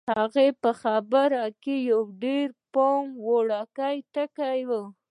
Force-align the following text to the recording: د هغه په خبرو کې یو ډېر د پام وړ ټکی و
د 0.01 0.03
هغه 0.19 0.45
په 0.63 0.71
خبرو 0.81 1.45
کې 1.63 1.75
یو 1.89 2.01
ډېر 2.23 2.47
د 2.55 2.59
پام 2.73 3.05
وړ 3.27 3.47
ټکی 4.13 4.59
و 4.69 4.71